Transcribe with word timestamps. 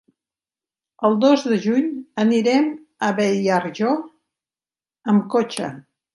El 1.09 1.17
dos 1.25 1.43
de 1.51 1.57
juny 1.65 1.91
anirem 2.23 2.73
a 3.09 3.11
Beniarjó 3.21 3.93
amb 5.15 5.31
cotxe. 5.37 5.71